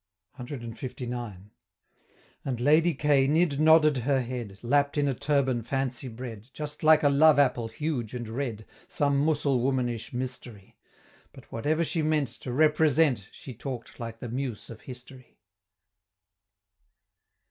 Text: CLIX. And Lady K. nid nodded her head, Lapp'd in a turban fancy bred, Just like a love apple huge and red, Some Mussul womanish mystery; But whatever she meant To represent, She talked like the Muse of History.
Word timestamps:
CLIX. 0.35 1.51
And 2.43 2.59
Lady 2.59 2.95
K. 2.95 3.27
nid 3.27 3.59
nodded 3.61 3.97
her 3.97 4.21
head, 4.21 4.57
Lapp'd 4.63 4.97
in 4.97 5.07
a 5.07 5.13
turban 5.13 5.61
fancy 5.61 6.07
bred, 6.07 6.47
Just 6.53 6.81
like 6.83 7.03
a 7.03 7.07
love 7.09 7.37
apple 7.37 7.67
huge 7.67 8.15
and 8.15 8.27
red, 8.27 8.65
Some 8.87 9.23
Mussul 9.23 9.59
womanish 9.59 10.11
mystery; 10.11 10.75
But 11.33 11.51
whatever 11.51 11.83
she 11.83 12.01
meant 12.01 12.29
To 12.29 12.51
represent, 12.51 13.29
She 13.31 13.53
talked 13.53 13.99
like 13.99 14.17
the 14.17 14.29
Muse 14.29 14.71
of 14.71 14.81
History. 14.81 15.37